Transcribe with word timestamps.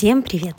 Всем 0.00 0.22
привет! 0.22 0.56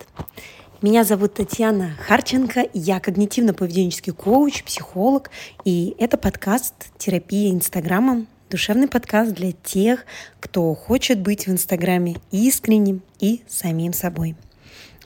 Меня 0.84 1.04
зовут 1.04 1.34
Татьяна 1.34 1.96
Харченко, 2.00 2.68
я 2.76 3.00
когнитивно-поведенческий 3.00 4.14
коуч, 4.14 4.64
психолог, 4.64 5.32
и 5.66 5.96
это 5.98 6.16
подкаст 6.16 6.76
«Терапия 7.00 7.50
Инстаграмом», 7.50 8.28
душевный 8.52 8.88
подкаст 8.88 9.32
для 9.32 9.52
тех, 9.52 10.06
кто 10.40 10.76
хочет 10.76 11.20
быть 11.22 11.48
в 11.48 11.52
Инстаграме 11.52 12.18
искренним 12.30 13.02
и 13.20 13.42
самим 13.48 13.94
собой. 13.94 14.36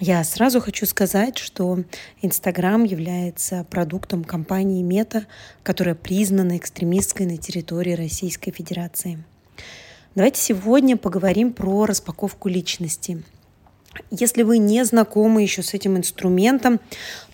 Я 0.02 0.21
сразу 0.26 0.59
хочу 0.59 0.86
сказать, 0.86 1.38
что 1.38 1.86
Инстаграм 2.22 2.84
является 2.84 3.66
продуктом 3.70 4.26
компании 4.26 4.84
Мета, 4.84 5.27
которая 5.63 5.95
признана 5.95 6.58
экстремистской 6.58 7.26
на 7.26 7.38
территории 7.38 7.94
Российской 7.94 8.52
Федерации. 8.52 9.23
Давайте 10.13 10.41
сегодня 10.41 10.98
поговорим 10.98 11.54
про 11.54 11.86
распаковку 11.86 12.49
личности– 12.49 13.23
если 14.12 14.44
вы 14.44 14.58
не 14.58 14.84
знакомы 14.85 15.41
еще 15.41 15.63
с 15.63 15.73
этим 15.73 15.98
инструментом, 15.98 16.80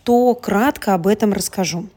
то 0.03 0.33
кратко 0.35 0.93
об 0.93 1.07
этом 1.07 1.34
расскажу. 1.34 1.87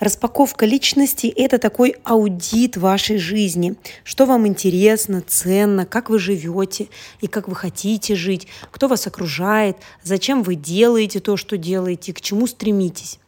Распаковка 0.00 0.66
личности– 0.66 1.26
это 1.36 1.58
такой 1.58 1.96
аудит 2.04 2.76
вашей 2.76 3.16
жизни. 3.16 3.76
Что 4.02 4.26
вам 4.26 4.46
интересно, 4.46 5.22
ценно, 5.26 5.86
как 5.86 6.10
вы 6.10 6.18
живете 6.18 6.88
и 7.20 7.26
как 7.26 7.48
вы 7.48 7.54
хотите 7.54 8.14
жить, 8.14 8.48
кто 8.70 8.88
вас 8.88 9.06
окружает, 9.06 9.76
зачем 10.02 10.42
вы 10.42 10.56
делаете 10.56 11.20
то, 11.20 11.36
что 11.36 11.56
делаете, 11.56 12.12
к 12.12 12.20
чему 12.20 12.46
стремитесь. 12.46 13.18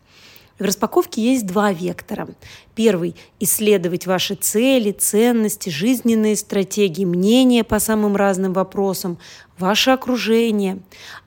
В 0.59 0.63
распаковке 0.63 1.21
есть 1.21 1.47
два 1.47 1.73
вектора. 1.73 2.29
Первый– 2.75 3.15
исследовать 3.41 4.07
ваши 4.07 4.35
цели, 4.37 4.91
ценности, 4.91 5.69
жизненные 5.69 6.35
стратегии, 6.35 7.05
мнения 7.05 7.63
по 7.63 7.79
самым 7.79 8.17
разным 8.17 8.55
вопросам, 8.55 9.19
ваше 9.59 9.91
окружение. 9.91 10.79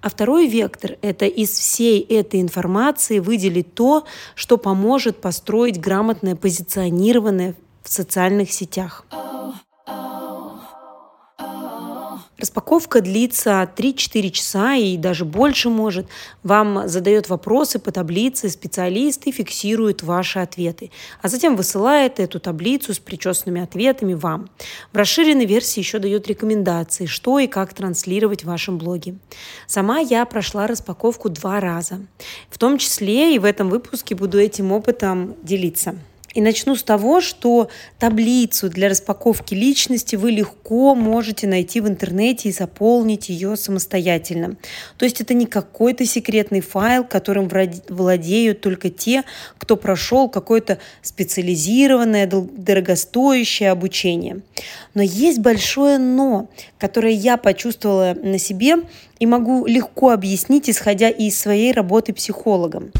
А 0.01 0.09
второй 0.09 0.47
вектор– 0.47 0.97
это 1.03 1.25
из 1.25 1.51
всей 1.51 2.01
этой 2.01 2.41
информации 2.41 3.19
выделить 3.19 3.75
то, 3.75 4.05
что 4.33 4.57
поможет 4.57 5.21
построить 5.21 5.79
грамотное 5.79 6.35
позиционированное 6.35 7.55
в 7.83 7.91
социальных 7.91 8.51
сетях. 8.51 9.05
Распаковка 12.39 13.01
длится 13.01 13.69
3-4 13.75 14.29
часа 14.29 14.75
и 14.75 14.95
даже 14.95 15.25
больше 15.25 15.69
может. 15.69 16.07
Вам 16.41 16.87
задает 16.87 17.27
вопросы 17.27 17.79
по 17.79 17.91
таблице 17.91 18.49
специалист 18.49 19.27
и 19.27 19.31
фиксирует 19.31 20.03
ваши 20.03 20.39
ответы. 20.39 20.89
А 21.21 21.27
затем 21.27 21.57
высылает 21.57 22.19
эту 22.19 22.39
таблицу 22.39 22.93
с 22.93 22.99
причесанными 22.99 23.61
ответами 23.61 24.13
вам. 24.13 24.49
В 24.93 24.97
расширенной 24.97 25.45
версии 25.45 25.81
еще 25.81 25.99
дает 25.99 26.27
рекомендации, 26.27 27.07
что 27.07 27.39
и 27.39 27.47
как 27.47 27.73
транслировать 27.73 28.43
в 28.43 28.47
вашем 28.47 28.77
блоге. 28.77 29.15
Сама 29.67 29.99
я 29.99 30.25
прошла 30.25 30.65
распаковку 30.65 31.29
два 31.29 31.59
раза. 31.59 31.99
В 32.49 32.57
том 32.57 32.77
числе 32.77 33.35
и 33.35 33.39
в 33.39 33.43
этом 33.43 33.69
выпуске 33.69 34.15
буду 34.15 34.39
этим 34.39 34.71
опытом 34.71 35.35
делиться. 35.43 35.95
И 36.33 36.41
начну 36.41 36.75
с 36.75 36.83
того, 36.83 37.21
что 37.21 37.69
таблицу 37.97 38.69
для 38.69 38.89
распаковки 38.89 39.53
личности 39.53 40.15
вы 40.15 40.31
легко 40.31 40.95
можете 40.95 41.47
найти 41.47 41.81
в 41.81 41.87
интернете 41.87 42.49
и 42.49 42.51
заполнить 42.51 43.29
ее 43.29 43.55
самостоятельно. 43.55 44.55
То 44.97 45.05
есть 45.05 45.21
это 45.21 45.33
не 45.33 45.45
какой-то 45.45 46.05
секретный 46.05 46.61
файл, 46.61 47.03
которым 47.03 47.49
владеют 47.89 48.61
только 48.61 48.89
те, 48.89 49.23
кто 49.57 49.75
прошел 49.75 50.29
какое-то 50.29 50.77
специализированное, 51.01 52.27
дорогостоящее 52.27 53.71
обучение. 53.71 54.41
Но 54.93 55.01
есть 55.01 55.39
большое 55.39 55.97
но, 55.97 56.49
которое 56.77 57.13
я 57.13 57.37
почувствовала 57.37 58.15
на 58.21 58.37
себе 58.37 58.77
и 59.19 59.25
могу 59.25 59.65
легко 59.65 60.11
объяснить, 60.11 60.69
исходя 60.69 61.09
из 61.09 61.39
своей 61.39 61.71
работы 61.71 62.13
психологом. 62.13 62.91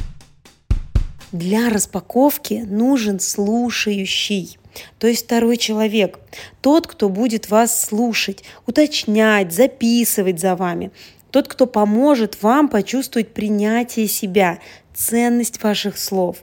Для 1.32 1.70
распаковки 1.70 2.66
нужен 2.68 3.20
слушающий, 3.20 4.58
то 4.98 5.08
есть 5.08 5.26
второй 5.26 5.58
человек, 5.58 6.20
тот, 6.62 6.88
кто 6.88 7.08
будет 7.08 7.52
вас 7.52 7.86
слушать, 7.86 8.44
уточнять, 8.66 9.54
записывать 9.54 10.40
за 10.40 10.56
вами, 10.56 10.92
тот, 11.30 11.48
кто 11.48 11.68
поможет 11.68 12.42
вам 12.42 12.68
почувствовать 12.68 13.32
принятие 13.36 14.08
себя, 14.08 14.58
ценность 14.96 15.62
ваших 15.62 16.00
слов. 16.00 16.38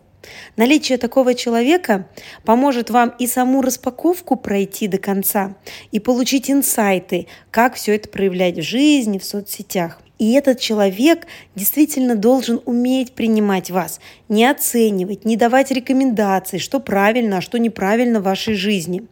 Наличие 0.57 0.99
такого 0.99 1.35
человека 1.35 2.09
поможет 2.45 2.89
вам 2.89 3.13
и 3.19 3.27
саму 3.27 3.63
распаковку 3.63 4.37
пройти 4.37 4.87
до 4.87 4.99
конца, 4.99 5.57
и 5.91 5.99
получить 5.99 6.49
инсайты, 6.49 7.27
как 7.51 7.75
все 7.75 7.97
это 7.97 8.09
проявлять 8.09 8.59
в 8.59 8.63
жизни, 8.63 9.19
в 9.19 9.25
соцсетях. 9.25 10.01
И 10.19 10.32
этот 10.32 10.60
человек 10.60 11.27
действительно 11.54 12.15
должен 12.15 12.60
уметь 12.65 13.12
принимать 13.12 13.71
вас, 13.71 14.00
не 14.28 14.47
оценивать, 14.47 15.25
не 15.25 15.37
давать 15.37 15.71
рекомендаций, 15.71 16.59
что 16.59 16.81
правильно, 16.81 17.38
а 17.38 17.41
что 17.43 17.59
неправильно 17.59 18.21
в 18.21 18.25
вашей 18.25 18.54
жизни. 18.54 19.03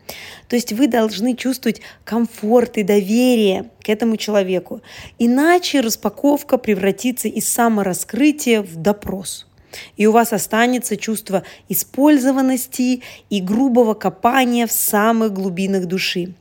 То 0.49 0.57
есть 0.57 0.73
вы 0.73 0.87
должны 0.87 1.37
чувствовать 1.37 1.83
комфорт 2.05 2.79
и 2.79 2.83
доверие 2.83 3.71
к 3.83 3.91
этому 3.91 4.17
человеку. 4.17 4.81
Иначе 5.19 5.81
распаковка 5.81 6.57
превратится 6.57 7.29
из 7.29 7.47
самораскрытия 7.49 8.63
в 8.63 8.77
допрос. 8.77 9.47
И 9.97 10.07
у 10.07 10.13
вас 10.13 10.33
останется 10.33 10.97
чувство 10.97 11.43
использованности 11.69 13.03
и 13.29 13.41
грубого 13.41 13.95
копания 13.95 14.67
в 14.67 14.73
самых 14.73 15.33
глубинах 15.33 15.87
души. 15.87 16.33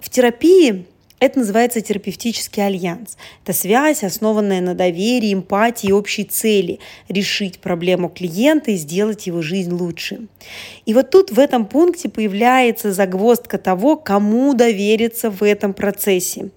В 0.00 0.08
терапии 0.10 0.86
это 1.24 1.40
называется 1.40 1.80
терапевтический 1.80 2.64
альянс. 2.64 3.16
Это 3.42 3.52
связь, 3.52 4.04
основанная 4.04 4.60
на 4.60 4.74
доверии, 4.74 5.34
эмпатии 5.34 5.88
и 5.88 5.92
общей 5.92 6.24
цели– 6.24 6.80
решить 7.08 7.58
проблему 7.58 8.08
клиента 8.08 8.70
и 8.70 8.76
сделать 8.76 9.26
его 9.26 9.42
жизнь 9.42 9.72
лучше. 9.72 10.26
И 10.86 10.94
вот 10.94 11.10
тут 11.10 11.30
в 11.30 11.38
этом 11.38 11.66
пункте 11.66 12.08
появляется 12.08 12.92
загвоздка 12.92 13.58
того, 13.58 13.96
кому 13.96 14.54
довериться 14.54 15.30
в 15.30 15.42
этом 15.42 15.74
процессе. 15.74 16.50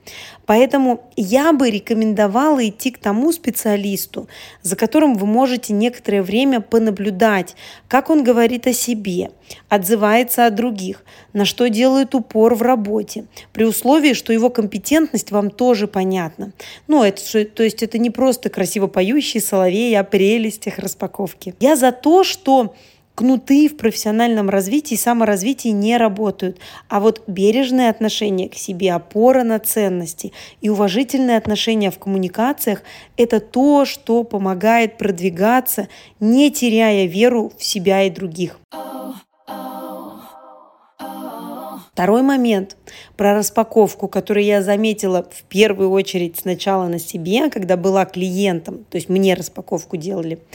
Поэтому 0.47 1.01
я 1.17 1.51
бы 1.51 1.69
рекомендовала 1.69 2.67
идти 2.67 2.91
к 2.91 2.97
тому 2.97 3.33
специалисту, 3.33 4.29
за 4.63 4.77
которым 4.77 5.15
вы 5.15 5.27
можете 5.27 5.73
некоторое 5.73 6.23
время 6.23 6.61
понаблюдать, 6.61 7.55
как 7.89 8.09
он 8.09 8.23
говорит 8.23 8.65
о 8.65 8.71
себе, 8.71 9.29
отзывается 9.67 10.45
о 10.45 10.49
других, 10.49 11.03
на 11.33 11.43
что 11.43 11.67
делает 11.67 12.15
упор 12.15 12.55
в 12.55 12.61
работе, 12.61 13.25
при 13.51 13.65
условии, 13.65 14.13
что 14.13 14.31
его 14.31 14.49
компетентность 14.49 15.31
вам 15.31 15.51
тоже 15.51 15.85
понятна. 15.85 16.53
Ну, 16.87 17.03
это, 17.03 17.45
то 17.45 17.63
есть 17.63 17.83
это 17.83 17.97
не 17.97 18.09
просто 18.09 18.49
красиво 18.49 18.87
поющий 18.87 19.41
соловей 19.41 19.99
о 19.99 20.05
прелестях 20.05 20.79
распаковки. 20.79 21.55
Я 21.59 21.75
за 21.75 21.91
то, 21.91 22.23
что 22.23 22.73
кнуты 23.17 23.67
в 23.67 23.77
профессиональном 23.77 24.47
развитии 24.47 24.93
и 24.93 24.97
саморазвитии 24.97 25.69
не 25.69 25.97
работают. 25.97 26.59
А 26.87 26.99
вот 26.99 27.23
бережное 27.25 27.89
отношение 27.89 28.47
к 28.47 28.53
себе, 28.53 28.93
опора 28.93 29.43
на 29.43 29.57
ценности 29.57 30.33
и 30.61 30.69
уважительное 30.69 31.39
отношение 31.39 31.89
в 31.89 31.97
коммуникациях– 31.97 32.83
это 33.17 33.39
то, 33.39 33.85
что 33.85 34.23
помогает 34.23 34.99
продвигаться, 34.99 35.87
не 36.19 36.51
теряя 36.51 37.07
веру 37.07 37.51
в 37.57 37.63
себя 37.63 38.03
и 38.03 38.11
других. 38.11 38.59
Второй 41.93 42.21
момент 42.21 42.77
про 43.15 43.33
распаковку, 43.33 44.07
который 44.07 44.45
я 44.45 44.61
заметила 44.61 45.27
в 45.27 45.41
первую 45.45 45.89
очередь 45.89 46.37
сначала 46.37 46.87
на 46.87 46.99
себе, 46.99 47.49
когда 47.49 47.77
была 47.77 48.05
клиентом, 48.05 48.85
то 48.91 48.97
есть 48.97 49.09
мне 49.09 49.33
распаковку 49.33 49.97
делали– 49.97 50.37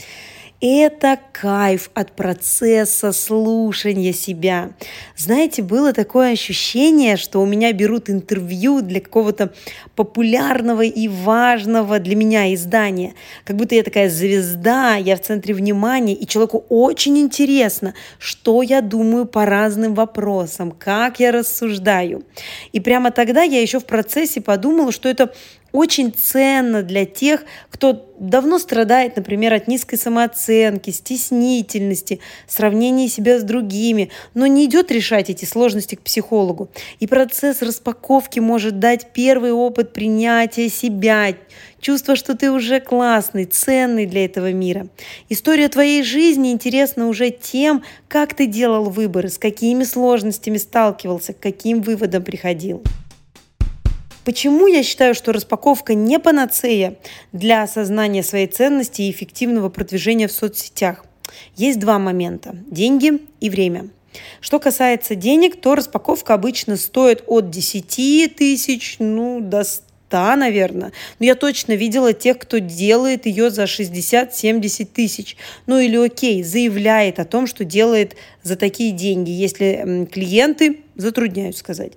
это 0.65 1.19
кайф 1.33 1.91
от 1.93 2.13
процесса 2.13 3.11
слушания 3.11 4.13
себя. 4.13 4.71
Знаете, 5.17 5.61
было 5.61 5.91
такое 5.91 6.31
ощущение, 6.31 7.17
что 7.17 7.41
у 7.41 7.45
меня 7.45 7.73
берут 7.73 8.09
интервью 8.09 8.81
для 8.81 9.01
какого-то 9.01 9.53
популярного 9.97 10.83
и 10.83 11.09
важного 11.09 11.99
для 11.99 12.15
меня 12.15 12.53
издания. 12.53 13.13
Как 13.43 13.57
будто 13.57 13.75
я 13.75 13.83
такая 13.83 14.09
звезда, 14.09 14.95
я 14.95 15.17
в 15.17 15.21
центре 15.21 15.53
внимания, 15.53 16.13
и 16.13 16.25
человеку 16.25 16.65
очень 16.69 17.17
интересно, 17.17 17.93
что 18.17 18.61
я 18.61 18.79
думаю 18.79 19.25
по 19.25 19.45
разным 19.45 19.93
вопросам, 19.93 20.71
как 20.71 21.19
я 21.19 21.33
рассуждаю. 21.33 22.23
И 22.71 22.79
прямо 22.79 23.11
тогда 23.11 23.43
я 23.43 23.61
еще 23.61 23.81
в 23.81 23.85
процессе 23.85 24.39
подумала, 24.39 24.93
что 24.93 25.09
это 25.09 25.33
очень 25.73 26.13
ценно 26.13 26.83
для 26.83 27.05
тех, 27.05 27.43
кто 27.69 28.07
давно 28.19 28.59
страдает, 28.59 29.17
например, 29.17 29.53
от 29.53 29.67
низкой 29.67 29.97
самооценки, 29.97 30.91
стеснительности, 30.91 32.19
сравнения 32.47 33.09
себя 33.09 33.39
с 33.39 33.43
другими, 33.43 34.09
но 34.35 34.45
не 34.45 34.65
идет 34.65 34.91
решать 34.91 35.29
эти 35.29 35.45
сложности 35.45 35.95
к 35.95 36.01
психологу. 36.01 36.69
И 36.99 37.07
процесс 37.07 37.61
распаковки 37.61 38.39
может 38.39 38.79
дать 38.79 39.07
первый 39.13 39.51
опыт 39.51 39.93
принятия 39.93 40.69
себя, 40.69 41.33
чувство, 41.81 42.15
что 42.15 42.37
ты 42.37 42.51
уже 42.51 42.79
классный, 42.79 43.45
ценный 43.45 44.05
для 44.05 44.25
этого 44.25 44.53
мира. 44.53 44.87
История 45.27 45.67
твоей 45.67 46.03
жизни 46.03 46.51
интересна 46.51 47.07
уже 47.07 47.31
тем, 47.31 47.83
как 48.07 48.35
ты 48.35 48.45
делал 48.45 48.91
выборы, 48.91 49.29
с 49.29 49.39
какими 49.39 49.83
сложностями 49.83 50.57
сталкивался, 50.57 51.33
к 51.33 51.39
каким 51.39 51.81
выводам 51.81 52.23
приходил. 52.23 52.83
Почему 54.25 54.67
я 54.67 54.83
считаю, 54.83 55.15
что 55.15 55.33
распаковка 55.33 55.93
не 55.95 56.17
панацея 56.17 56.95
для 57.33 57.63
осознания 57.63 58.23
своей 58.23 58.47
ценности 58.47 59.01
и 59.01 59.11
эффективного 59.11 59.69
продвижения 59.69 60.27
в 60.27 60.31
соцсетях? 60.31 61.05
Есть 61.55 61.79
два 61.79 61.99
момента– 61.99 62.55
деньги 62.71 63.19
и 63.41 63.49
время. 63.49 63.89
Что 64.39 64.59
касается 64.59 65.15
денег, 65.15 65.59
то 65.59 65.75
распаковка 65.75 66.35
обычно 66.35 66.77
стоит 66.77 67.23
от 67.27 67.49
10 67.49 68.35
тысяч 68.35 68.97
ну, 68.99 69.41
до 69.41 69.63
100 69.63 69.83
наверное. 70.35 70.91
Но 71.19 71.25
я 71.25 71.35
точно 71.35 71.73
видела 71.73 72.13
тех, 72.13 72.37
кто 72.37 72.59
делает 72.59 73.25
ее 73.25 73.49
за 73.49 73.63
60-70 73.63 74.85
тысяч. 74.85 75.35
Ну 75.65 75.79
или 75.79 75.97
окей, 75.97 76.43
заявляет 76.43 77.19
о 77.19 77.25
том, 77.25 77.47
что 77.47 77.65
делает 77.65 78.15
за 78.43 78.55
такие 78.55 78.91
деньги, 78.91 79.31
если 79.31 80.07
клиенты 80.11 80.81
затрудняют 80.95 81.57
сказать. 81.57 81.93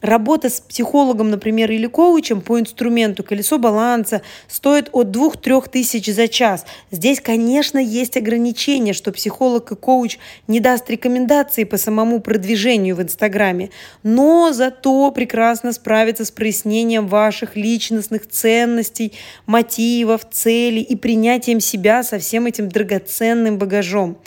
Работа 0.00 0.50
с 0.50 0.60
психологом, 0.60 1.30
например, 1.30 1.70
или 1.70 1.86
коучем 1.86 2.40
по 2.40 2.60
инструменту 2.60 3.24
колесо 3.24 3.58
баланса 3.58 4.22
стоит 4.48 4.88
от 4.92 5.08
2-3 5.08 5.70
тысяч 5.70 6.06
за 6.06 6.28
час. 6.28 6.64
Здесь, 6.90 7.20
конечно, 7.20 7.78
есть 7.78 8.16
ограничения, 8.16 8.92
что 8.92 9.12
психолог 9.12 9.72
и 9.72 9.76
коуч 9.76 10.18
не 10.46 10.60
даст 10.60 10.90
рекомендации 10.90 11.64
по 11.64 11.78
самому 11.78 12.20
продвижению 12.20 12.96
в 12.96 13.02
Инстаграме, 13.02 13.70
но 14.02 14.52
зато 14.52 15.10
прекрасно 15.10 15.72
справится 15.72 16.24
с 16.24 16.30
прояснением 16.30 17.08
ваших 17.08 17.56
личностных 17.56 18.28
ценностей, 18.28 19.12
мотивов, 19.46 20.28
целей 20.30 20.82
и 20.82 20.96
принятием 20.96 21.60
себя 21.60 22.02
со 22.02 22.18
всем 22.18 22.46
этим 22.46 22.68
драгоценным 22.68 23.58
багажом. 23.58 24.18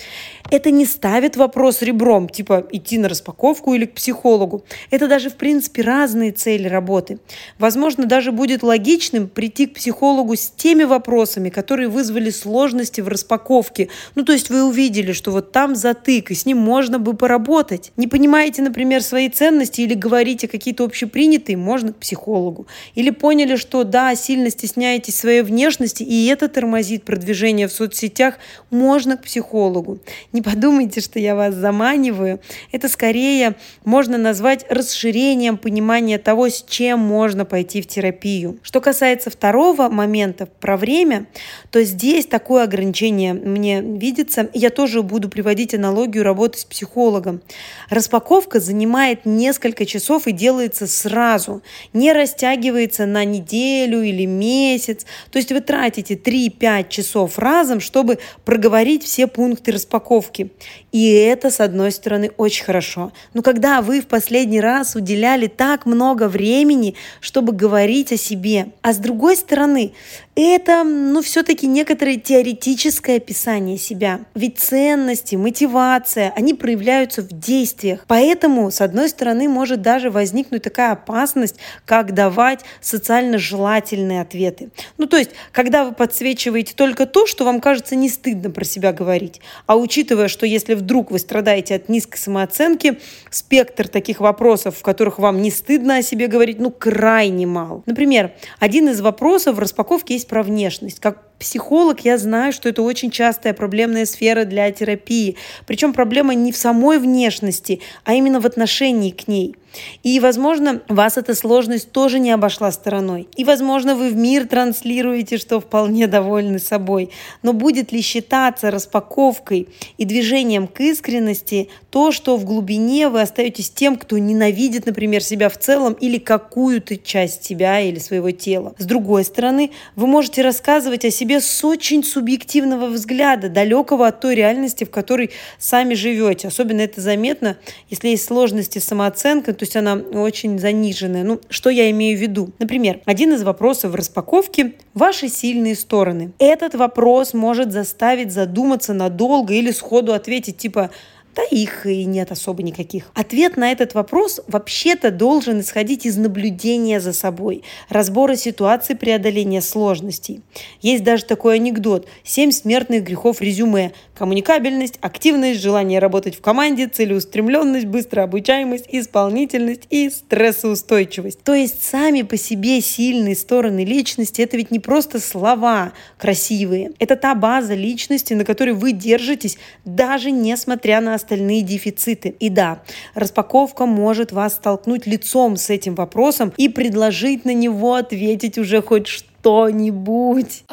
Это 0.51 0.71
не 0.71 0.86
ставит 0.86 1.38
вопрос 1.38 1.81
ребром, 1.83 2.27
типа 2.27 2.66
идти 2.71 2.98
на 2.98 3.07
распаковку 3.07 3.75
или 3.75 3.86
к 3.86 3.94
психологу. 3.94 4.66
Это 4.89 5.07
даже, 5.07 5.30
в 5.30 5.36
принципе, 5.36 5.59
разные 5.78 6.32
цели 6.32 6.68
работы. 6.68 7.20
Возможно, 7.58 8.06
даже 8.06 8.32
будет 8.32 8.64
логичным 8.64 9.28
прийти 9.28 9.66
к 9.66 9.76
психологу 9.76 10.36
с 10.36 10.50
теми 10.50 10.84
вопросами, 10.84 11.50
которые 11.50 11.90
вызвали 11.90 12.30
сложности 12.30 13.02
в 13.02 13.08
распаковке. 13.08 13.90
Ну, 14.16 14.24
то 14.24 14.34
есть 14.34 14.50
вы 14.50 14.64
увидели, 14.64 15.12
что 15.12 15.32
вот 15.32 15.52
там 15.52 15.76
затык, 15.76 16.32
и 16.32 16.36
с 16.36 16.46
ним 16.46 16.58
можно 16.58 17.00
бы 17.00 17.14
поработать. 17.16 17.92
Не 17.98 18.08
понимаете, 18.08 18.62
например, 18.62 19.02
свои 19.04 19.30
ценности 19.30 19.82
или 19.82 19.94
говорите 19.94 20.48
какие-то 20.48 20.84
общепринятые, 20.84 21.58
можно 21.58 21.94
к 21.94 21.98
психологу. 21.98 22.68
Или 22.96 23.10
поняли, 23.10 23.56
что 23.56 23.84
да, 23.84 24.16
сильно 24.16 24.50
стесняетесь 24.50 25.20
своей 25.20 25.42
внешности, 25.42 26.04
и 26.04 26.28
это 26.28 26.48
тормозит 26.48 27.04
продвижение 27.04 27.68
в 27.68 27.72
соцсетях, 27.72 28.36
можно 28.70 29.18
к 29.18 29.24
психологу. 29.24 30.00
Не 30.32 30.42
подумайте, 30.42 31.02
что 31.02 31.20
я 31.20 31.36
вас 31.36 31.56
заманиваю. 31.56 32.40
Это 32.72 32.88
скорее 32.90 33.56
можно 33.86 34.18
назвать 34.18 34.66
расширением 34.70 35.49
понимания 35.57 36.18
того, 36.18 36.50
с 36.50 36.63
чем 36.68 37.00
можно 37.00 37.46
пойти 37.46 37.81
в 37.81 37.88
терапию. 37.88 38.60
Что 38.62 38.81
касается 38.81 39.30
второго 39.30 39.90
момента 39.90 40.46
про 40.46 40.78
время, 40.78 41.25
то 41.72 41.84
здесь 41.84 42.25
такое 42.25 42.63
ограничение 42.63 43.34
мне 43.34 43.81
видится. 43.81 44.50
Я 44.54 44.69
тоже 44.69 45.01
буду 45.04 45.30
приводить 45.30 45.74
аналогию 45.74 46.24
работы 46.24 46.60
с 46.60 46.66
психологом. 46.66 47.42
Распаковка 47.90 48.60
занимает 48.60 49.25
несколько 49.25 49.86
часов 49.86 50.28
и 50.28 50.31
делается 50.31 50.88
сразу, 50.88 51.62
не 51.94 52.13
растягивается 52.13 53.06
на 53.06 53.25
неделю 53.25 54.02
или 54.02 54.25
месяц. 54.25 55.06
То 55.31 55.38
есть 55.38 55.52
вы 55.52 55.62
тратите 55.62 56.16
3-5 56.16 56.90
часов 56.90 57.40
разом, 57.40 57.80
чтобы 57.80 58.19
проговорить 58.45 59.04
все 59.04 59.28
пункты 59.28 59.72
распаковки. 59.72 60.52
И 60.92 61.12
это, 61.12 61.52
с 61.52 61.60
одной 61.60 61.92
стороны, 61.92 62.31
очень 62.38 62.66
хорошо. 62.66 63.12
Но 63.34 63.42
когда 63.42 63.81
вы 63.81 64.02
в 64.02 64.07
последний 64.07 64.62
раз 64.62 64.95
уделяли 64.95 65.39
так 65.48 65.86
много 65.86 66.28
времени, 66.28 66.96
чтобы 67.22 67.54
говорить 67.54 68.12
о 68.12 68.18
себе, 68.18 68.72
а 68.82 68.94
с 68.94 68.98
другой 68.98 69.36
стороны, 69.36 69.94
это, 70.42 70.84
ну, 70.84 71.22
все-таки 71.22 71.68
некоторое 71.68 72.16
теоретическое 72.16 73.18
описание 73.18 73.78
себя. 73.78 74.22
Ведь 74.36 74.60
ценности, 74.60 75.36
мотивация, 75.36 76.32
они 76.36 76.54
проявляются 76.54 77.22
в 77.22 77.28
действиях. 77.28 78.06
Поэтому, 78.08 78.72
с 78.72 78.82
одной 78.82 79.10
стороны, 79.10 79.50
может 79.50 79.82
даже 79.82 80.10
возникнуть 80.10 80.64
такая 80.64 80.92
опасность, 80.94 81.56
как 81.86 82.14
давать 82.14 82.62
социально 82.80 83.38
желательные 83.38 84.22
ответы. 84.22 84.70
Ну, 84.98 85.08
то 85.08 85.18
есть, 85.18 85.32
когда 85.52 85.84
вы 85.84 85.94
подсвечиваете 85.94 86.74
только 86.76 87.06
то, 87.06 87.26
что 87.26 87.44
вам 87.44 87.60
кажется 87.60 87.96
не 87.96 88.08
стыдно 88.08 88.50
про 88.50 88.64
себя 88.64 88.94
говорить, 88.94 89.42
а 89.66 89.76
учитывая, 89.76 90.28
что 90.28 90.46
если 90.46 90.74
вдруг 90.74 91.12
вы 91.12 91.20
страдаете 91.20 91.76
от 91.76 91.90
низкой 91.90 92.18
самооценки, 92.18 93.00
спектр 93.30 93.88
таких 93.88 94.20
вопросов, 94.20 94.78
в 94.78 94.84
которых 94.84 95.20
вам 95.20 95.42
не 95.42 95.52
стыдно 95.52 95.98
о 95.98 96.02
себе 96.02 96.28
говорить, 96.28 96.60
ну, 96.60 96.72
крайне 96.72 97.46
мал. 97.46 97.84
Например, 97.86 98.32
один 98.60 98.90
из 98.90 99.02
вопросов 99.02 99.56
в 99.56 99.60
распаковке 99.60 100.14
есть 100.14 100.29
про 100.30 100.44
внешность. 100.44 101.00
Как 101.00 101.30
психолог 101.40 102.02
я 102.02 102.18
знаю, 102.18 102.54
что 102.54 102.70
это 102.70 102.84
очень 102.84 103.12
частая 103.12 103.54
проблемная 103.54 104.06
сфера 104.06 104.46
для 104.46 104.72
терапии. 104.72 105.36
Причем 105.66 105.92
проблема 105.94 106.36
не 106.36 106.52
в 106.52 106.58
самой 106.58 107.00
внешности, 107.00 107.81
а 108.06 108.14
именно 108.14 108.40
в 108.40 108.46
отношении 108.46 109.12
к 109.12 109.28
ней. 109.28 109.56
И, 110.04 110.19
возможно, 110.19 110.81
вас 110.88 111.18
эта 111.18 111.36
сложность 111.36 111.92
тоже 111.92 112.19
не 112.19 112.31
обошла 112.31 112.71
стороной. 112.71 113.27
И, 113.36 113.44
возможно, 113.44 113.95
вы 113.95 114.10
в 114.10 114.16
мир 114.16 114.48
транслируете, 114.48 115.38
что 115.38 115.60
вполне 115.60 116.07
довольны 116.07 116.60
собой. 116.60 117.10
Но 117.44 117.54
будет 117.54 117.92
ли 117.92 118.01
считаться 118.01 118.71
распаковкой 118.71 119.68
и 119.98 120.06
движением 120.06 120.68
к 120.68 120.80
искренности 120.81 121.69
то, 121.89 122.12
что 122.12 122.38
в 122.38 122.45
глубине 122.45 123.10
вы 123.10 123.21
остаетесь 123.21 123.69
тем, 123.69 123.98
кто 123.98 124.18
ненавидит, 124.18 124.86
например, 124.86 125.24
себя 125.24 125.50
в 125.50 125.57
целом 125.57 125.94
или 125.94 126.18
какую-то 126.18 126.98
часть 126.98 127.44
себя 127.44 127.80
или 127.80 128.00
своего 128.00 128.31
тела? 128.31 128.74
С 128.77 128.86
другой 128.86 129.24
стороны, 129.24 129.71
вы 129.95 130.07
можете 130.07 130.42
рассказывать 130.42 131.06
о 131.06 131.12
себе 131.12 131.42
с 131.42 131.66
очень 131.66 132.04
субъективного 132.04 132.88
взгляда, 132.88 133.50
далекого 133.50 134.07
от 134.07 134.19
той 134.19 134.36
реальности, 134.36 134.83
в 134.83 134.92
которой 134.92 135.31
сами 135.57 135.94
живете. 135.94 136.48
Особенно 136.48 136.81
это 136.81 137.01
заметно, 137.01 137.57
если 137.89 138.10
есть 138.10 138.25
сложности 138.25 138.80
с 138.80 138.86
самооценкой, 138.86 139.54
то 139.60 139.64
есть 139.64 139.76
она 139.76 139.96
очень 139.96 140.58
заниженная. 140.58 141.26
Ну, 141.26 141.42
что 141.50 141.70
я 141.70 141.92
имею 141.92 142.18
в 142.18 142.22
виду? 142.22 142.52
Например, 142.60 143.02
один 143.04 143.34
из 143.34 143.44
вопросов 143.44 143.92
в 143.92 143.96
распаковке– 143.96 144.76
ваши 144.94 145.28
сильные 145.28 145.76
стороны. 145.76 146.32
Этот 146.40 146.76
вопрос 146.76 147.34
может 147.34 147.74
заставить 147.74 148.32
задуматься 148.32 148.94
надолго 148.94 149.54
или 149.54 149.72
сходу 149.72 150.14
ответить 150.14 150.56
типа 150.56 150.92
да 151.36 151.44
их 151.44 151.86
и 151.86 152.06
нет 152.06 152.31
особо 152.31 152.64
никаких. 152.64 153.12
Ответ 153.14 153.57
на 153.57 153.71
этот 153.71 153.94
вопрос 153.94 154.42
вообще-то 154.48 155.12
должен 155.12 155.62
исходить 155.62 156.06
из 156.06 156.18
наблюдения 156.18 157.00
за 157.00 157.14
собой, 157.14 157.64
разбора 157.90 158.36
ситуации 158.36 158.94
преодоления 158.94 159.62
сложностей. 159.62 160.42
Есть 160.81 161.04
даже 161.04 161.26
такой 161.26 161.56
анекдот. 161.56 162.07
Семь 162.24 162.52
смертных 162.52 163.04
грехов 163.04 163.42
резюме. 163.42 163.92
Коммуникабельность, 164.18 164.98
активность, 165.02 165.62
желание 165.62 166.00
работать 166.00 166.36
в 166.36 166.42
команде, 166.42 166.88
целеустремленность, 166.88 167.86
быстрая 167.86 168.26
обучаемость, 168.26 168.86
исполнительность 168.90 169.83
и 169.90 170.09
стрессоустойчивость. 170.09 171.42
То 171.44 171.54
есть 171.54 171.83
сами 171.83 172.24
по 172.24 172.38
себе 172.38 172.81
сильные 172.81 173.36
стороны 173.36 173.86
личности– 173.86 174.42
это 174.44 174.57
ведь 174.57 174.71
не 174.71 174.80
просто 174.80 175.19
слова 175.19 175.94
красивые. 176.18 176.92
Это 177.00 177.16
та 177.16 177.36
база 177.36 177.76
личности, 177.76 178.33
на 178.33 178.44
которой 178.44 178.71
вы 178.71 178.92
держитесь, 178.92 179.57
даже 179.86 180.31
несмотря 180.31 181.00
на 181.02 181.14
остальные 181.19 181.61
дефициты. 181.61 182.30
И 182.40 182.49
да, 182.49 182.81
распаковка 183.14 183.85
может 183.85 184.31
вас 184.31 184.56
столкнуть 184.56 185.06
лицом 185.06 185.57
с 185.57 185.69
этим 185.69 185.95
вопросом 185.95 186.54
и 186.57 186.69
предложить 186.69 187.45
на 187.45 187.54
него 187.54 187.95
ответить 187.95 188.57
уже 188.57 188.81
хоть 188.81 189.07
что-нибудь. 189.07 190.64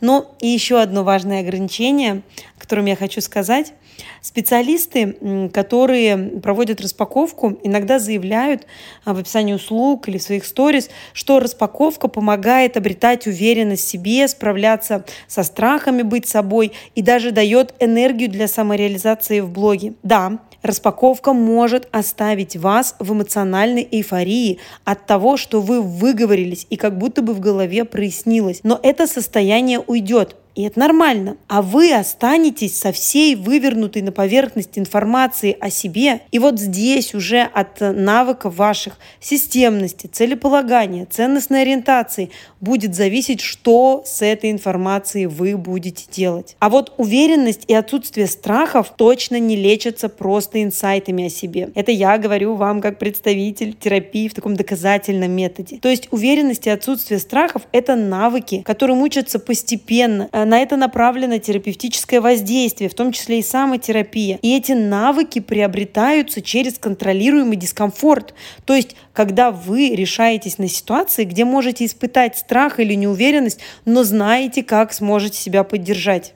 Но 0.00 0.36
и 0.40 0.48
еще 0.48 0.80
одно 0.80 1.02
важное 1.02 1.40
ограничение, 1.40 2.22
о 2.56 2.60
котором 2.60 2.84
я 2.86 2.96
хочу 2.96 3.20
сказать. 3.20 3.72
Специалисты, 4.20 5.50
которые 5.52 6.16
проводят 6.40 6.80
распаковку, 6.80 7.58
иногда 7.62 7.98
заявляют 7.98 8.66
а, 9.04 9.14
в 9.14 9.18
описании 9.18 9.54
услуг 9.54 10.08
или 10.08 10.18
в 10.18 10.22
своих 10.22 10.44
сторис, 10.44 10.90
что 11.12 11.40
распаковка 11.40 12.08
помогает 12.08 12.76
обретать 12.76 13.26
уверенность 13.26 13.84
в 13.84 13.88
себе, 13.88 14.26
справляться 14.28 15.04
со 15.26 15.42
страхами 15.42 16.02
быть 16.02 16.26
собой 16.26 16.72
и 16.94 17.02
даже 17.02 17.30
дает 17.32 17.74
энергию 17.80 18.30
для 18.30 18.48
самореализации 18.48 19.40
в 19.40 19.50
блоге. 19.50 19.94
Да, 20.02 20.38
Распаковка 20.64 21.34
может 21.34 21.88
оставить 21.92 22.56
вас 22.56 22.96
в 22.98 23.12
эмоциональной 23.12 23.86
эйфории 23.90 24.60
от 24.84 25.04
того, 25.04 25.36
что 25.36 25.60
вы 25.60 25.82
выговорились 25.82 26.66
и 26.70 26.76
как 26.76 26.96
будто 26.96 27.20
бы 27.20 27.34
в 27.34 27.40
голове 27.40 27.84
прояснилось. 27.84 28.60
Но 28.62 28.80
это 28.82 29.06
состояние 29.06 29.78
уйдет 29.78 30.36
и 30.54 30.62
это 30.62 30.78
нормально. 30.78 31.36
А 31.48 31.62
вы 31.62 31.92
останетесь 31.92 32.78
со 32.78 32.92
всей 32.92 33.34
вывернутой 33.34 34.02
на 34.02 34.12
поверхность 34.12 34.78
информации 34.78 35.56
о 35.60 35.70
себе. 35.70 36.20
И 36.30 36.38
вот 36.38 36.60
здесь 36.60 37.14
уже 37.14 37.40
от 37.42 37.80
навыков 37.80 38.56
ваших 38.56 38.98
системности, 39.20 40.06
целеполагания, 40.06 41.06
ценностной 41.06 41.62
ориентации 41.62 42.30
будет 42.60 42.94
зависеть, 42.94 43.40
что 43.40 44.02
с 44.06 44.22
этой 44.22 44.50
информацией 44.50 45.26
вы 45.26 45.56
будете 45.56 46.04
делать. 46.10 46.56
А 46.60 46.70
вот 46.70 46.94
уверенность 46.96 47.64
и 47.66 47.74
отсутствие 47.74 48.26
страхов 48.26 48.92
точно 48.96 49.38
не 49.38 49.56
лечатся 49.56 50.08
просто 50.08 50.62
инсайтами 50.62 51.26
о 51.26 51.30
себе. 51.30 51.70
Это 51.74 51.90
я 51.90 52.16
говорю 52.16 52.54
вам 52.54 52.80
как 52.80 52.98
представитель 52.98 53.74
терапии 53.74 54.28
в 54.28 54.34
таком 54.34 54.56
доказательном 54.56 55.32
методе. 55.32 55.78
То 55.78 55.88
есть 55.88 56.08
уверенность 56.10 56.66
и 56.66 56.70
отсутствие 56.70 57.18
страхов– 57.18 57.62
это 57.72 57.96
навыки, 57.96 58.62
которые 58.64 58.98
учатся 58.98 59.38
постепенно. 59.38 60.28
На 60.44 60.58
это 60.58 60.76
направлено 60.76 61.38
терапевтическое 61.38 62.20
воздействие, 62.20 62.90
в 62.90 62.94
том 62.94 63.12
числе 63.12 63.38
и 63.38 63.42
самотерапия. 63.42 64.38
И 64.42 64.54
эти 64.54 64.72
навыки 64.72 65.38
приобретаются 65.38 66.42
через 66.42 66.78
контролируемый 66.78 67.56
дискомфорт. 67.56 68.34
То 68.66 68.74
есть, 68.74 68.94
когда 69.12 69.50
вы 69.50 69.94
решаетесь 69.94 70.58
на 70.58 70.68
ситуации, 70.68 71.24
где 71.24 71.44
можете 71.44 71.86
испытать 71.86 72.36
страх 72.36 72.78
или 72.78 72.94
неуверенность, 72.94 73.60
но 73.86 74.04
знаете, 74.04 74.62
как 74.62 74.92
сможете 74.92 75.38
себя 75.38 75.64
поддержать. 75.64 76.34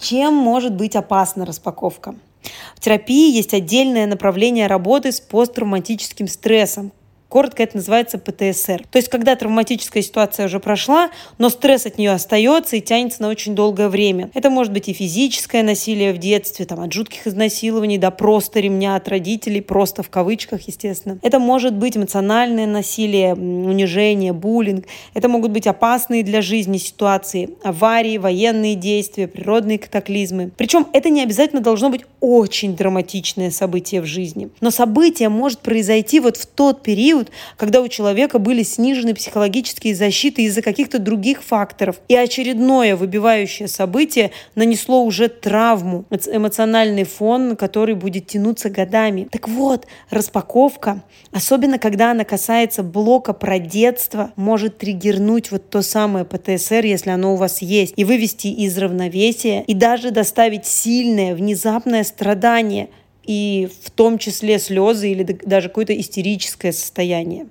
Чем 0.00 0.34
может 0.34 0.74
быть 0.74 0.96
опасна 0.96 1.46
распаковка? 1.46 2.14
В 2.76 2.80
терапии 2.80 3.34
есть 3.34 3.54
отдельное 3.54 4.06
направление 4.06 4.66
работы 4.66 5.12
с 5.12 5.20
посттравматическим 5.20 6.26
стрессом, 6.28 6.92
Коротко 7.28 7.62
это 7.62 7.76
называется 7.76 8.18
ПТСР. 8.18 8.86
То 8.90 8.96
есть, 8.96 9.10
когда 9.10 9.36
травматическая 9.36 10.02
ситуация 10.02 10.46
уже 10.46 10.60
прошла, 10.60 11.10
но 11.36 11.50
стресс 11.50 11.84
от 11.84 11.98
нее 11.98 12.12
остается 12.12 12.76
и 12.76 12.80
тянется 12.80 13.20
на 13.20 13.28
очень 13.28 13.54
долгое 13.54 13.88
время. 13.88 14.30
Это 14.32 14.48
может 14.48 14.72
быть 14.72 14.88
и 14.88 14.94
физическое 14.94 15.62
насилие 15.62 16.14
в 16.14 16.18
детстве, 16.18 16.64
там, 16.64 16.80
от 16.80 16.90
жутких 16.90 17.26
изнасилований 17.26 17.98
до 17.98 18.10
просто 18.10 18.60
ремня 18.60 18.96
от 18.96 19.08
родителей, 19.08 19.60
просто 19.60 20.02
в 20.02 20.08
кавычках, 20.08 20.62
естественно. 20.62 21.18
Это 21.20 21.38
может 21.38 21.74
быть 21.74 21.98
эмоциональное 21.98 22.66
насилие, 22.66 23.34
унижение, 23.34 24.32
буллинг. 24.32 24.86
Это 25.12 25.28
могут 25.28 25.50
быть 25.50 25.66
опасные 25.66 26.22
для 26.22 26.40
жизни 26.40 26.78
ситуации, 26.78 27.50
аварии, 27.62 28.16
военные 28.16 28.74
действия, 28.74 29.28
природные 29.28 29.78
катаклизмы. 29.78 30.50
Причем 30.56 30.86
это 30.94 31.10
не 31.10 31.22
обязательно 31.22 31.60
должно 31.60 31.90
быть 31.90 32.06
очень 32.20 32.74
драматичное 32.74 33.50
событие 33.50 34.00
в 34.00 34.06
жизни. 34.06 34.48
Но 34.62 34.70
событие 34.70 35.28
может 35.28 35.58
произойти 35.58 36.20
вот 36.20 36.38
в 36.38 36.46
тот 36.46 36.82
период, 36.82 37.17
период, 37.18 37.32
когда 37.56 37.80
у 37.80 37.88
человека 37.88 38.38
были 38.38 38.62
снижены 38.62 39.14
психологические 39.14 39.94
защиты 39.94 40.42
из-за 40.42 40.62
каких-то 40.62 40.98
других 40.98 41.42
факторов. 41.42 41.96
И 42.08 42.16
очередное 42.16 42.96
выбивающее 42.96 43.68
событие 43.68 44.30
нанесло 44.54 45.02
уже 45.04 45.28
травму, 45.28 46.04
эмоциональный 46.10 47.04
фон, 47.04 47.56
который 47.56 47.94
будет 47.94 48.26
тянуться 48.26 48.70
годами. 48.70 49.28
Так 49.30 49.48
вот, 49.48 49.86
распаковка, 50.10 51.02
особенно 51.32 51.78
когда 51.78 52.12
она 52.12 52.24
касается 52.24 52.82
блока 52.82 53.32
про 53.32 53.58
детство, 53.58 54.32
может 54.36 54.78
триггернуть 54.78 55.50
вот 55.50 55.70
то 55.70 55.82
самое 55.82 56.24
ПТСР, 56.24 56.84
если 56.84 57.10
оно 57.10 57.34
у 57.34 57.36
вас 57.36 57.62
есть, 57.62 57.94
и 57.96 58.04
вывести 58.04 58.48
из 58.48 58.76
равновесия, 58.78 59.62
и 59.66 59.74
даже 59.74 60.10
доставить 60.10 60.66
сильное, 60.66 61.34
внезапное 61.34 62.04
страдание, 62.04 62.88
и 63.28 63.68
в 63.84 63.90
том 63.90 64.16
числе 64.16 64.58
слезы 64.58 65.12
или 65.12 65.22
даже 65.22 65.68
какое-то 65.68 65.98
истерическое 66.00 66.72
состояние. 66.72 67.46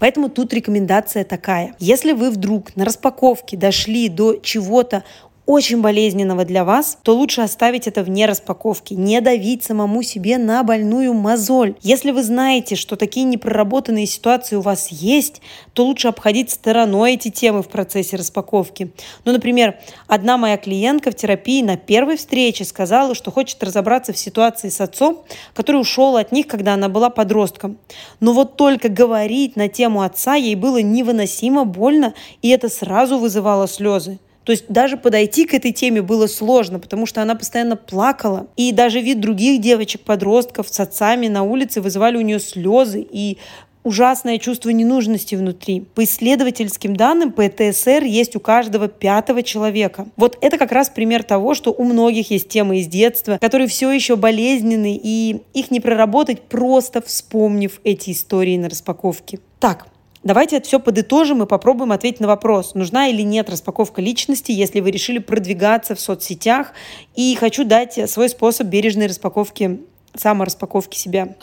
Поэтому 0.00 0.28
тут 0.28 0.52
рекомендация 0.52 1.24
такая. 1.24 1.76
Если 1.78 2.10
вы 2.10 2.30
вдруг 2.30 2.74
на 2.74 2.84
распаковке 2.84 3.56
дошли 3.56 4.08
до 4.08 4.34
чего-то 4.34 5.04
очень 5.46 5.80
болезненного 5.80 6.44
для 6.44 6.64
вас, 6.64 6.98
то 7.02 7.14
лучше 7.14 7.40
оставить 7.40 7.86
это 7.86 8.02
вне 8.02 8.26
распаковки, 8.26 8.94
не 8.94 9.20
давить 9.20 9.62
самому 9.62 10.02
себе 10.02 10.38
на 10.38 10.62
больную 10.64 11.14
мозоль. 11.14 11.76
Если 11.82 12.10
вы 12.10 12.24
знаете, 12.24 12.74
что 12.74 12.96
такие 12.96 13.24
непроработанные 13.24 14.06
ситуации 14.06 14.56
у 14.56 14.60
вас 14.60 14.88
есть, 14.88 15.40
то 15.72 15.86
лучше 15.86 16.08
обходить 16.08 16.50
стороной 16.50 17.14
эти 17.14 17.30
темы 17.30 17.62
в 17.62 17.68
процессе 17.68 18.16
распаковки. 18.16 18.90
Ну, 19.24 19.32
например, 19.32 19.78
одна 20.08 20.36
моя 20.36 20.56
клиентка 20.56 21.12
в 21.12 21.14
терапии 21.14 21.62
на 21.62 21.76
первой 21.76 22.16
встрече 22.16 22.64
сказала, 22.64 23.14
что 23.14 23.30
хочет 23.30 23.62
разобраться 23.62 24.12
в 24.12 24.18
ситуации 24.18 24.68
с 24.68 24.80
отцом, 24.80 25.22
который 25.54 25.80
ушел 25.80 26.16
от 26.16 26.32
них, 26.32 26.48
когда 26.48 26.74
она 26.74 26.88
была 26.88 27.08
подростком. 27.08 27.78
Но 28.18 28.32
вот 28.32 28.56
только 28.56 28.88
говорить 28.88 29.54
на 29.54 29.68
тему 29.68 30.02
отца 30.02 30.34
ей 30.34 30.56
было 30.56 30.82
невыносимо 30.82 31.64
больно, 31.64 32.14
и 32.42 32.48
это 32.48 32.68
сразу 32.68 33.18
вызывало 33.18 33.68
слезы. 33.68 34.18
То 34.46 34.52
есть 34.52 34.66
даже 34.68 34.96
подойти 34.96 35.44
к 35.44 35.54
этой 35.54 35.72
теме 35.72 36.02
было 36.02 36.28
сложно, 36.28 36.78
потому 36.78 37.04
что 37.04 37.20
она 37.20 37.34
постоянно 37.34 37.74
плакала. 37.74 38.46
И 38.56 38.70
даже 38.70 39.00
вид 39.00 39.18
других 39.18 39.60
девочек-подростков 39.60 40.68
с 40.68 40.78
отцами 40.78 41.26
на 41.26 41.42
улице 41.42 41.80
вызывали 41.80 42.16
у 42.16 42.20
нее 42.20 42.38
слезы 42.38 43.04
и 43.10 43.38
ужасное 43.82 44.38
чувство 44.38 44.70
ненужности 44.70 45.34
внутри. 45.34 45.80
По 45.80 46.04
исследовательским 46.04 46.94
данным, 46.94 47.32
ПТСР 47.32 48.04
есть 48.04 48.36
у 48.36 48.40
каждого 48.40 48.86
пятого 48.86 49.42
человека. 49.42 50.06
Вот 50.16 50.38
это 50.40 50.58
как 50.58 50.70
раз 50.70 50.90
пример 50.90 51.24
того, 51.24 51.54
что 51.54 51.72
у 51.72 51.82
многих 51.82 52.30
есть 52.30 52.48
темы 52.48 52.78
из 52.78 52.86
детства, 52.86 53.38
которые 53.40 53.66
все 53.66 53.90
еще 53.90 54.14
болезненны, 54.14 54.98
и 55.02 55.42
их 55.54 55.72
не 55.72 55.80
проработать, 55.80 56.42
просто 56.42 57.02
вспомнив 57.02 57.80
эти 57.82 58.12
истории 58.12 58.56
на 58.56 58.68
распаковке. 58.68 59.40
Так, 59.58 59.88
Давайте 60.26 60.56
это 60.56 60.66
все 60.66 60.80
подытожим 60.80 61.44
и 61.44 61.46
попробуем 61.46 61.92
ответить 61.92 62.18
на 62.18 62.26
вопрос, 62.26 62.74
нужна 62.74 63.06
или 63.06 63.22
нет 63.22 63.48
распаковка 63.48 64.02
личности, 64.02 64.50
если 64.50 64.80
вы 64.80 64.90
решили 64.90 65.18
продвигаться 65.18 65.94
в 65.94 66.00
соцсетях. 66.00 66.72
И 67.14 67.36
хочу 67.38 67.64
дать 67.64 68.10
свой 68.10 68.28
способ 68.28 68.66
бережной 68.66 69.06
распаковки, 69.06 69.82
самораспаковки 70.16 70.96
себя. 70.96 71.36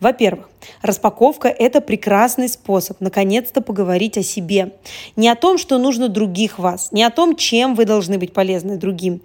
Во-первых, 0.00 0.50
распаковка– 0.82 1.46
это 1.58 1.80
прекрасный 1.80 2.48
способ 2.48 3.00
наконец-то 3.00 3.60
поговорить 3.60 4.18
о 4.18 4.24
себе. 4.24 4.72
Не 5.14 5.28
о 5.28 5.36
том, 5.36 5.56
что 5.56 5.78
нужно 5.78 6.08
других 6.08 6.58
вас, 6.58 6.90
не 6.90 7.04
о 7.04 7.10
том, 7.10 7.36
чем 7.36 7.76
вы 7.76 7.84
должны 7.84 8.18
быть 8.18 8.32
полезны 8.32 8.76
другим, 8.76 9.22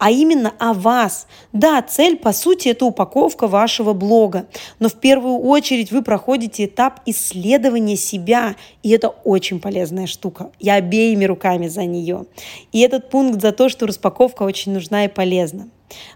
а 0.00 0.10
именно 0.10 0.54
о 0.58 0.72
вас. 0.72 1.26
Да, 1.52 1.82
цель, 1.82 2.16
по 2.16 2.32
сути, 2.32 2.68
это 2.68 2.86
упаковка 2.86 3.46
вашего 3.46 3.92
блога, 3.92 4.46
но 4.78 4.88
в 4.88 4.94
первую 4.94 5.38
очередь 5.40 5.92
вы 5.92 6.02
проходите 6.02 6.64
этап 6.64 7.00
исследования 7.04 7.96
себя, 7.96 8.56
и 8.82 8.90
это 8.90 9.10
очень 9.10 9.60
полезная 9.60 10.06
штука. 10.06 10.52
Я 10.58 10.76
обеими 10.76 11.26
руками 11.26 11.68
за 11.68 11.84
нее. 11.84 12.24
И 12.72 12.80
этот 12.80 13.10
пункт 13.10 13.42
за 13.42 13.52
то, 13.52 13.68
что 13.68 13.86
распаковка 13.86 14.44
очень 14.44 14.72
нужна 14.72 15.04
и 15.04 15.08
полезна. 15.08 15.68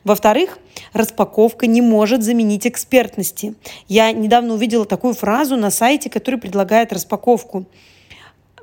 Во-вторых, 0.03 0.59
распаковка 0.95 1.67
не 1.67 1.83
может 1.83 2.23
заменить 2.23 2.67
экспертности. 2.67 3.55
Я 3.87 4.13
недавно 4.13 4.55
увидела 4.55 4.87
такую 4.87 5.13
фразу 5.13 5.57
на 5.57 5.71
сайте, 5.71 6.09
который 6.09 6.41
предлагает 6.41 6.91
распаковку. 6.91 7.67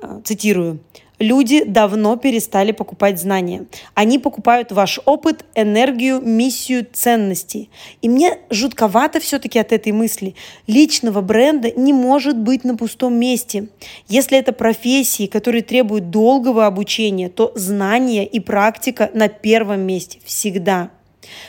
Э, 0.02 0.20
цитирую. 0.24 0.80
Люди 1.22 1.62
давно 1.62 2.16
перестали 2.16 2.72
покупать 2.72 3.20
знания. 3.20 3.66
Они 3.94 4.18
покупают 4.18 4.72
ваш 4.72 4.98
опыт, 5.04 5.44
энергию, 5.54 6.20
миссию, 6.20 6.84
ценности. 6.92 7.68
И 8.00 8.08
мне 8.08 8.38
жутковато 8.50 9.20
все-таки 9.20 9.60
от 9.60 9.70
этой 9.70 9.92
мысли. 9.92 10.34
Личного 10.66 11.20
бренда 11.20 11.70
не 11.70 11.92
может 11.92 12.36
быть 12.36 12.64
на 12.64 12.76
пустом 12.76 13.14
месте. 13.14 13.68
Если 14.08 14.36
это 14.36 14.52
профессии, 14.52 15.26
которые 15.28 15.62
требуют 15.62 16.10
долгого 16.10 16.66
обучения, 16.66 17.28
то 17.28 17.52
знания 17.54 18.26
и 18.26 18.40
практика 18.40 19.08
на 19.14 19.28
первом 19.28 19.82
месте 19.82 20.18
всегда. 20.24 20.90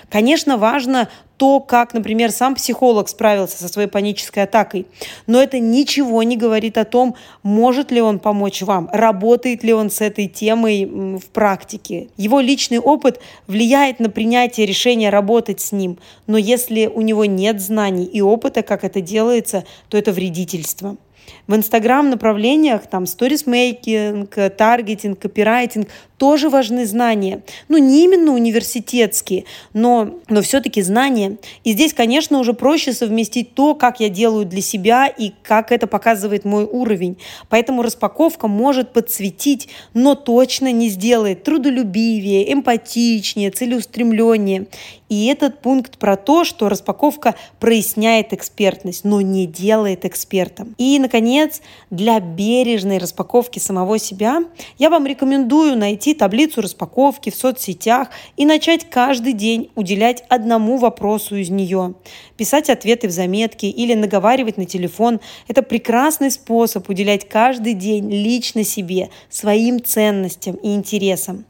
Конечно, 0.10 0.58
важно 0.58 1.10
то, 1.38 1.60
как, 1.60 1.94
например, 1.94 2.32
сам 2.32 2.56
психолог 2.56 3.10
справился 3.10 3.58
со 3.58 3.68
своей 3.68 3.88
панической 3.88 4.44
атакой. 4.44 4.86
Но 5.28 5.42
это 5.42 5.60
ничего 5.60 6.24
не 6.24 6.38
говорит 6.38 6.78
о 6.78 6.86
том, 6.86 7.16
может 7.42 7.92
ли 7.92 8.02
он 8.02 8.20
помочь 8.20 8.62
вам, 8.62 8.90
работает 8.94 9.64
ли 9.64 9.74
он 9.74 9.90
с 9.90 10.00
этой 10.02 10.28
темой 10.28 10.86
в 10.86 11.26
практике. 11.34 12.08
Его 12.18 12.40
личный 12.40 12.80
опыт 12.80 13.20
влияет 13.48 14.00
на 14.00 14.10
принятие 14.10 14.66
решения 14.66 15.10
работать 15.10 15.60
с 15.60 15.72
ним. 15.72 15.98
Но 16.28 16.38
если 16.38 16.88
у 16.88 17.02
него 17.02 17.26
нет 17.26 17.60
знаний 17.60 18.06
и 18.06 18.22
опыта, 18.22 18.62
как 18.62 18.84
это 18.84 19.02
делается, 19.02 19.66
то 19.90 19.98
это 19.98 20.12
вредительство. 20.12 20.98
В 21.48 21.56
Инстаграм 21.56 22.10
направлениях, 22.10 22.88
там, 22.88 23.06
сторисмейкинг, 23.06 24.34
таргетинг, 24.56 25.20
копирайтинг, 25.20 25.90
тоже 26.18 26.50
важны 26.50 26.86
знания. 26.86 27.44
Ну, 27.68 27.78
не 27.78 28.06
именно 28.06 28.32
университетские, 28.32 29.44
но, 29.74 30.22
но 30.30 30.42
все-таки 30.42 30.82
знания. 30.82 31.38
И 31.66 31.74
здесь, 31.74 31.94
конечно, 31.94 32.40
уже 32.40 32.54
проще 32.54 32.94
совместить 32.94 33.56
то, 33.56 33.76
как 33.76 34.00
я 34.00 34.08
делаю 34.08 34.46
для 34.46 34.62
себя 34.62 35.08
и 35.08 35.34
как 35.44 35.74
это 35.74 35.86
показывает 35.86 36.46
мой 36.46 36.64
уровень. 36.64 37.18
Поэтому 37.50 37.82
распаковка 37.82 38.48
может 38.48 38.94
подсветить, 38.94 39.68
но 39.94 40.16
точно 40.16 40.72
не 40.72 40.88
сделает 40.88 41.44
трудолюбивее, 41.44 42.54
эмпатичнее, 42.54 43.52
целеустремленнее. 43.52 44.68
И 45.10 45.28
этот 45.28 45.62
пункт 45.62 46.00
про 46.00 46.16
то, 46.16 46.44
что 46.44 46.70
распаковка 46.70 47.36
проясняет 47.60 48.34
экспертность, 48.34 49.04
но 49.04 49.22
не 49.22 49.46
делает 49.46 50.06
экспертом. 50.06 50.74
И, 50.80 50.98
наконец, 50.98 51.13
наконец, 51.14 51.62
для 51.92 52.20
бережной 52.20 52.98
распаковки 52.98 53.60
самого 53.60 54.00
себя 54.00 54.40
я 54.80 54.90
вам 54.90 55.06
рекомендую 55.06 55.78
найти 55.78 56.16
таблицу 56.16 56.62
распаковки 56.62 57.30
в 57.30 57.36
соцсетях 57.36 58.08
и 58.36 58.48
начать 58.48 58.90
каждый 58.90 59.34
день 59.34 59.70
уделять 59.76 60.24
одному 60.30 60.78
вопросу 60.78 61.36
из 61.36 61.52
нее. 61.52 61.94
Писать 62.36 62.72
ответы 62.72 63.08
в 63.08 63.12
заметки 63.12 63.68
или 63.68 63.94
наговаривать 63.94 64.58
на 64.58 64.66
телефон– 64.66 65.20
это 65.48 65.62
прекрасный 65.62 66.32
способ 66.32 66.90
уделять 66.90 67.30
каждый 67.30 67.76
день 67.76 68.10
лично 68.10 68.64
себе, 68.64 69.12
своим 69.30 69.84
ценностям 69.84 70.56
и 70.56 70.74
интересам. 70.74 71.46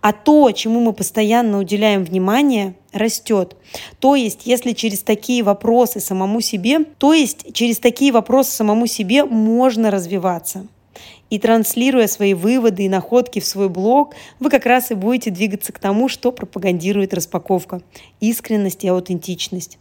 А 0.00 0.12
то, 0.12 0.50
чему 0.52 0.80
мы 0.80 0.92
постоянно 0.92 1.58
уделяем 1.58 2.04
внимание, 2.04 2.74
растет. 2.92 3.56
То 4.00 4.14
есть, 4.14 4.42
если 4.44 4.72
через 4.72 5.02
такие 5.02 5.42
вопросы 5.42 6.00
самому 6.00 6.40
себе, 6.40 6.80
то 6.98 7.12
есть 7.12 7.52
через 7.54 7.78
такие 7.78 8.12
вопросы 8.12 8.50
самому 8.50 8.86
себе 8.86 9.24
можно 9.24 9.90
развиваться. 9.90 10.66
И 11.30 11.38
транслируя 11.38 12.06
свои 12.06 12.34
выводы 12.34 12.84
и 12.84 12.88
находки 12.88 13.40
в 13.40 13.46
свой 13.46 13.68
блог, 13.68 14.14
вы 14.40 14.50
как 14.50 14.66
раз 14.66 14.90
и 14.90 14.94
будете 14.94 15.30
двигаться 15.30 15.72
к 15.72 15.78
тому, 15.78 16.08
что 16.08 16.32
пропагандирует 16.32 17.14
распаковка. 17.14 17.80
Искренность 18.20 18.84
и 18.84 18.88
аутентичность. 18.88 19.78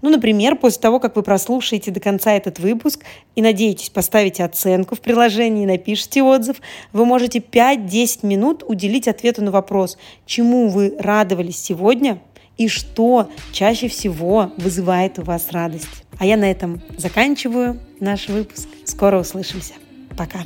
Ну, 0.00 0.10
например, 0.10 0.56
после 0.56 0.80
того, 0.80 1.00
как 1.00 1.16
вы 1.16 1.22
прослушаете 1.22 1.90
до 1.90 2.00
конца 2.00 2.32
этот 2.32 2.58
выпуск 2.58 3.04
и 3.34 3.42
надеетесь 3.42 3.90
поставить 3.90 4.40
оценку 4.40 4.94
в 4.94 5.00
приложении 5.00 5.64
и 5.64 5.66
напишите 5.66 6.22
отзыв, 6.22 6.60
вы 6.92 7.04
можете 7.04 7.40
5-10 7.40 8.24
минут 8.26 8.62
уделить 8.66 9.08
ответу 9.08 9.42
на 9.42 9.50
вопрос, 9.50 9.98
чему 10.24 10.68
вы 10.68 10.94
радовались 10.98 11.60
сегодня 11.60 12.20
и 12.56 12.68
что 12.68 13.30
чаще 13.52 13.88
всего 13.88 14.52
вызывает 14.56 15.18
у 15.18 15.22
вас 15.22 15.50
радость. 15.52 16.04
А 16.18 16.26
я 16.26 16.36
на 16.36 16.50
этом 16.50 16.80
заканчиваю 16.96 17.80
наш 18.00 18.28
выпуск. 18.28 18.68
Скоро 18.84 19.20
услышимся. 19.20 19.74
Пока. 20.16 20.40